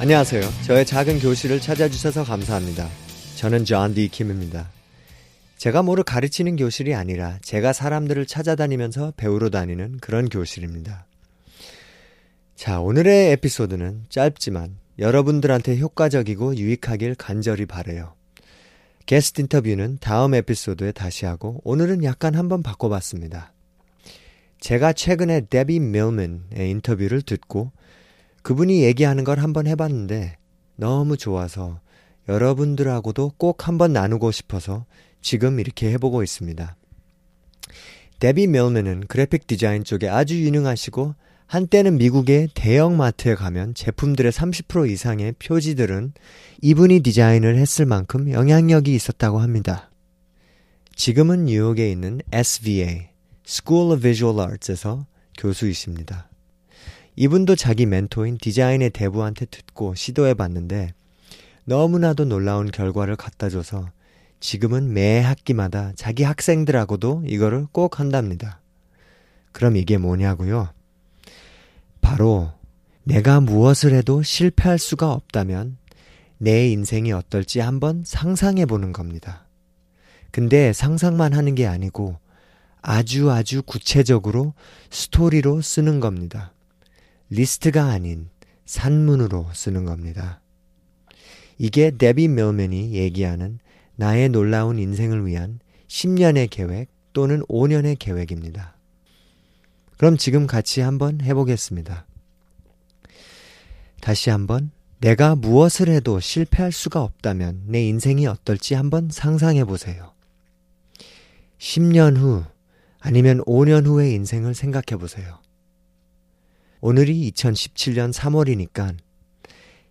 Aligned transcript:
안녕하세요. 0.00 0.40
저의 0.64 0.86
작은 0.86 1.18
교실을 1.20 1.60
찾아주셔서 1.60 2.24
감사합니다. 2.24 2.88
저는 3.36 3.66
존디 3.66 4.08
킴입니다. 4.08 4.70
제가 5.58 5.82
뭐를 5.82 6.04
가르치는 6.04 6.56
교실이 6.56 6.94
아니라 6.94 7.38
제가 7.42 7.74
사람들을 7.74 8.24
찾아다니면서 8.24 9.12
배우러 9.18 9.50
다니는 9.50 9.98
그런 9.98 10.30
교실입니다. 10.30 11.04
자, 12.56 12.80
오늘의 12.80 13.32
에피소드는 13.32 14.06
짧지만 14.08 14.78
여러분들한테 14.98 15.76
효과적이고 15.78 16.56
유익하길 16.56 17.14
간절히 17.16 17.66
바래요. 17.66 18.14
게스트 19.04 19.42
인터뷰는 19.42 19.98
다음 20.00 20.32
에피소드에 20.32 20.92
다시 20.92 21.26
하고 21.26 21.60
오늘은 21.62 22.04
약간 22.04 22.36
한번 22.36 22.62
바꿔봤습니다. 22.62 23.52
제가 24.60 24.94
최근에 24.94 25.42
데비 25.50 25.78
밀맨의 25.78 26.70
인터뷰를 26.70 27.20
듣고 27.20 27.70
그분이 28.42 28.82
얘기하는 28.82 29.24
걸 29.24 29.38
한번 29.38 29.66
해봤는데 29.66 30.36
너무 30.76 31.16
좋아서 31.16 31.80
여러분들하고도 32.28 33.32
꼭 33.36 33.68
한번 33.68 33.92
나누고 33.92 34.30
싶어서 34.30 34.86
지금 35.20 35.60
이렇게 35.60 35.92
해보고 35.92 36.22
있습니다. 36.22 36.76
데비 38.18 38.46
밀맨은 38.46 39.06
그래픽 39.08 39.46
디자인 39.46 39.84
쪽에 39.84 40.08
아주 40.08 40.40
유능하시고 40.42 41.14
한때는 41.46 41.98
미국의 41.98 42.50
대형 42.54 42.96
마트에 42.96 43.34
가면 43.34 43.74
제품들의 43.74 44.30
30% 44.30 44.88
이상의 44.88 45.32
표지들은 45.40 46.12
이분이 46.62 47.00
디자인을 47.00 47.56
했을 47.56 47.86
만큼 47.86 48.30
영향력이 48.30 48.94
있었다고 48.94 49.40
합니다. 49.40 49.90
지금은 50.94 51.46
뉴욕에 51.46 51.90
있는 51.90 52.20
SVA, 52.30 53.08
School 53.44 53.92
of 53.92 54.02
Visual 54.02 54.38
Arts에서 54.38 55.06
교수이십니다. 55.38 56.29
이분도 57.20 57.54
자기 57.54 57.84
멘토인 57.84 58.38
디자인의 58.38 58.88
대부한테 58.88 59.44
듣고 59.44 59.94
시도해 59.94 60.32
봤는데 60.32 60.94
너무나도 61.66 62.24
놀라운 62.24 62.70
결과를 62.70 63.16
갖다 63.16 63.50
줘서 63.50 63.90
지금은 64.40 64.94
매 64.94 65.20
학기마다 65.20 65.92
자기 65.96 66.22
학생들하고도 66.22 67.24
이거를 67.26 67.66
꼭 67.72 68.00
한답니다. 68.00 68.62
그럼 69.52 69.76
이게 69.76 69.98
뭐냐고요? 69.98 70.70
바로 72.00 72.52
내가 73.04 73.42
무엇을 73.42 73.92
해도 73.92 74.22
실패할 74.22 74.78
수가 74.78 75.12
없다면 75.12 75.76
내 76.38 76.70
인생이 76.70 77.12
어떨지 77.12 77.60
한번 77.60 78.02
상상해 78.02 78.64
보는 78.64 78.94
겁니다. 78.94 79.46
근데 80.30 80.72
상상만 80.72 81.34
하는 81.34 81.54
게 81.54 81.66
아니고 81.66 82.16
아주 82.80 83.30
아주 83.30 83.62
구체적으로 83.62 84.54
스토리로 84.88 85.60
쓰는 85.60 86.00
겁니다. 86.00 86.54
리스트가 87.30 87.86
아닌 87.86 88.28
산문으로 88.64 89.48
쓰는 89.54 89.84
겁니다. 89.84 90.40
이게 91.58 91.90
데비 91.90 92.28
밀맨이 92.28 92.92
얘기하는 92.92 93.58
나의 93.96 94.28
놀라운 94.28 94.78
인생을 94.78 95.26
위한 95.26 95.60
10년의 95.88 96.48
계획 96.50 96.88
또는 97.12 97.42
5년의 97.46 97.96
계획입니다. 97.98 98.76
그럼 99.96 100.16
지금 100.16 100.46
같이 100.46 100.80
한번 100.80 101.20
해보겠습니다. 101.20 102.06
다시 104.00 104.30
한번 104.30 104.70
내가 105.00 105.34
무엇을 105.34 105.88
해도 105.88 106.20
실패할 106.20 106.72
수가 106.72 107.02
없다면 107.02 107.64
내 107.66 107.86
인생이 107.86 108.26
어떨지 108.26 108.74
한번 108.74 109.08
상상해 109.10 109.64
보세요. 109.64 110.12
10년 111.58 112.16
후 112.16 112.44
아니면 112.98 113.42
5년 113.44 113.86
후의 113.86 114.14
인생을 114.14 114.54
생각해 114.54 114.98
보세요. 114.98 115.38
오늘이 116.82 117.30
2017년 117.30 118.12
3월이니까 118.12 118.96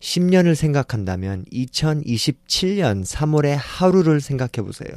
10년을 0.00 0.54
생각한다면 0.54 1.44
2027년 1.52 3.04
3월의 3.04 3.56
하루를 3.60 4.20
생각해 4.20 4.64
보세요. 4.64 4.90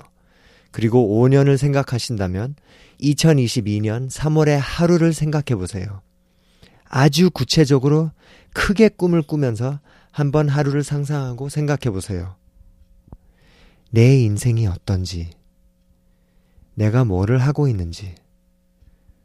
그리고 0.72 1.20
5년을 1.20 1.58
생각하신다면 1.58 2.56
2022년 3.02 4.10
3월의 4.10 4.58
하루를 4.62 5.12
생각해 5.12 5.58
보세요. 5.58 6.02
아주 6.86 7.30
구체적으로 7.30 8.12
크게 8.54 8.90
꿈을 8.90 9.22
꾸면서 9.22 9.80
한번 10.12 10.48
하루를 10.48 10.84
상상하고 10.84 11.50
생각해 11.50 11.90
보세요. 11.92 12.36
내 13.90 14.18
인생이 14.22 14.68
어떤지, 14.68 15.30
내가 16.76 17.04
뭐를 17.04 17.40
하고 17.40 17.68
있는지, 17.68 18.16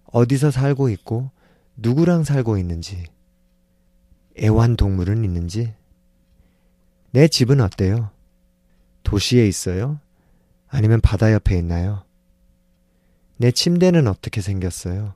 어디서 0.06 0.50
살고 0.50 0.88
있고, 0.90 1.30
누구랑 1.76 2.24
살고 2.24 2.58
있는지, 2.58 3.04
애완동물은 4.38 5.24
있는지, 5.24 5.74
내 7.10 7.28
집은 7.28 7.60
어때요? 7.60 8.10
도시에 9.02 9.46
있어요? 9.46 10.00
아니면 10.68 11.00
바다 11.00 11.32
옆에 11.32 11.56
있나요? 11.58 12.04
내 13.36 13.50
침대는 13.50 14.06
어떻게 14.06 14.40
생겼어요? 14.40 15.14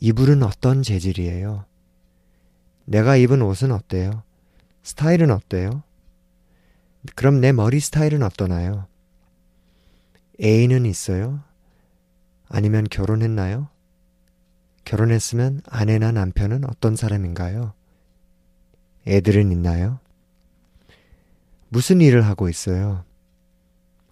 이불은 0.00 0.42
어떤 0.42 0.82
재질이에요? 0.82 1.64
내가 2.84 3.16
입은 3.16 3.40
옷은 3.42 3.72
어때요? 3.72 4.22
스타일은 4.82 5.30
어때요? 5.30 5.82
그럼 7.14 7.40
내 7.40 7.52
머리 7.52 7.80
스타일은 7.80 8.22
어떠나요? 8.22 8.86
애인은 10.42 10.86
있어요? 10.86 11.42
아니면 12.48 12.84
결혼했나요? 12.90 13.68
결혼했으면 14.86 15.62
아내나 15.68 16.12
남편은 16.12 16.64
어떤 16.64 16.94
사람인가요? 16.94 17.74
애들은 19.06 19.50
있나요? 19.50 19.98
무슨 21.68 22.00
일을 22.00 22.24
하고 22.24 22.48
있어요? 22.48 23.04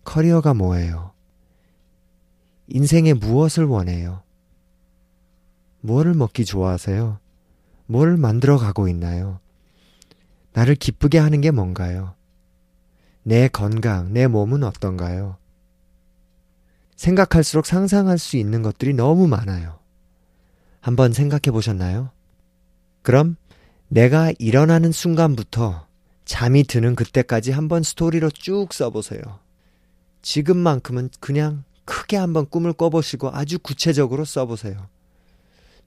커리어가 0.02 0.52
뭐예요? 0.52 1.12
인생에 2.66 3.14
무엇을 3.14 3.64
원해요? 3.64 4.22
무엇을 5.80 6.14
먹기 6.14 6.44
좋아하세요? 6.44 7.20
뭘 7.86 8.16
만들어 8.16 8.58
가고 8.58 8.88
있나요? 8.88 9.38
나를 10.54 10.74
기쁘게 10.74 11.18
하는 11.18 11.40
게 11.40 11.52
뭔가요? 11.52 12.14
내 13.22 13.46
건강, 13.46 14.12
내 14.12 14.26
몸은 14.26 14.64
어떤가요? 14.64 15.36
생각할수록 16.96 17.64
상상할 17.64 18.18
수 18.18 18.36
있는 18.36 18.62
것들이 18.62 18.92
너무 18.92 19.28
많아요. 19.28 19.83
한번 20.84 21.14
생각해 21.14 21.50
보셨나요? 21.50 22.10
그럼 23.00 23.36
내가 23.88 24.34
일어나는 24.38 24.92
순간부터 24.92 25.86
잠이 26.26 26.64
드는 26.64 26.94
그때까지 26.94 27.52
한번 27.52 27.82
스토리로 27.82 28.28
쭉 28.28 28.70
써보세요. 28.70 29.22
지금만큼은 30.20 31.08
그냥 31.20 31.64
크게 31.86 32.18
한번 32.18 32.46
꿈을 32.46 32.74
꿔보시고 32.74 33.30
아주 33.32 33.58
구체적으로 33.58 34.26
써보세요. 34.26 34.76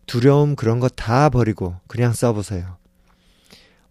두려움 0.08 0.56
그런 0.56 0.80
거 0.80 0.90
다 0.90 1.30
버리고 1.30 1.76
그냥 1.86 2.12
써보세요. 2.14 2.78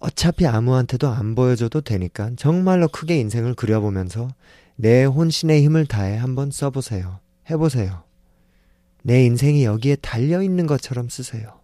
어차피 0.01 0.45
아무한테도 0.45 1.07
안 1.09 1.37
보여줘도 1.37 1.83
되니까 1.83 2.33
정말로 2.37 2.89
크게 2.89 3.17
인생을 3.19 3.55
그려보면서 3.55 4.27
내 4.75 5.05
혼신의 5.05 5.63
힘을 5.63 5.87
다해 5.87 6.17
한번 6.17 6.51
써보세요. 6.51 7.21
해보세요. 7.49 8.06
내 9.07 9.25
인생이 9.25 9.65
여기에 9.65 9.97
달려있는 10.03 10.67
것처럼 10.67 11.09
쓰세요. 11.09 11.61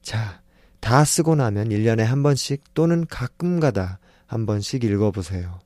자, 0.00 0.40
다 0.80 1.04
쓰고 1.04 1.34
나면 1.34 1.68
1년에 1.68 2.04
한 2.04 2.22
번씩 2.22 2.72
또는 2.72 3.04
가끔 3.06 3.60
가다 3.60 3.98
한 4.24 4.46
번씩 4.46 4.82
읽어보세요. 4.82 5.58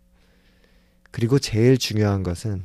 그리고 1.12 1.38
제일 1.38 1.78
중요한 1.78 2.25
것은 2.25 2.64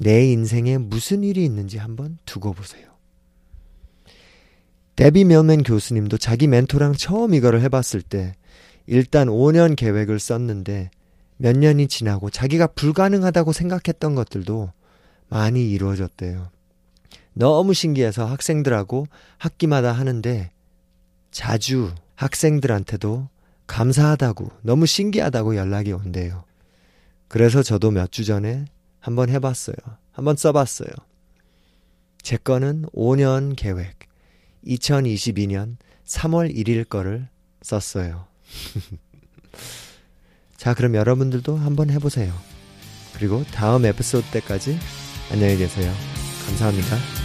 내 0.00 0.26
인생에 0.26 0.78
무슨 0.78 1.22
일이 1.22 1.44
있는지 1.44 1.78
한번 1.78 2.18
두고 2.24 2.52
보세요. 2.52 2.88
데비 4.96 5.24
밀맨 5.24 5.62
교수님도 5.62 6.18
자기 6.18 6.48
멘토랑 6.48 6.94
처음 6.94 7.34
이거를 7.34 7.60
해봤을 7.60 8.02
때 8.02 8.34
일단 8.88 9.28
5년 9.28 9.76
계획을 9.76 10.18
썼는데 10.18 10.90
몇 11.36 11.56
년이 11.56 11.86
지나고 11.86 12.30
자기가 12.30 12.66
불가능하다고 12.66 13.52
생각했던 13.52 14.16
것들도 14.16 14.72
많이 15.28 15.70
이루어졌대요. 15.70 16.53
너무 17.34 17.74
신기해서 17.74 18.26
학생들하고 18.26 19.06
학기마다 19.38 19.92
하는데 19.92 20.50
자주 21.30 21.92
학생들한테도 22.14 23.28
감사하다고 23.66 24.50
너무 24.62 24.86
신기하다고 24.86 25.56
연락이 25.56 25.92
온대요. 25.92 26.44
그래서 27.28 27.62
저도 27.62 27.90
몇 27.90 28.10
주 28.10 28.24
전에 28.24 28.66
한번 29.00 29.28
해봤어요. 29.30 29.76
한번 30.12 30.36
써봤어요. 30.36 30.88
제 32.22 32.36
거는 32.36 32.86
5년 32.94 33.56
계획. 33.56 33.98
2022년 34.66 35.76
3월 36.06 36.54
1일 36.54 36.88
거를 36.88 37.28
썼어요. 37.62 38.26
자, 40.56 40.72
그럼 40.74 40.94
여러분들도 40.94 41.56
한번 41.56 41.90
해보세요. 41.90 42.32
그리고 43.14 43.44
다음 43.52 43.84
에피소드 43.84 44.30
때까지 44.30 44.78
안녕히 45.32 45.56
계세요. 45.56 45.92
감사합니다. 46.46 47.23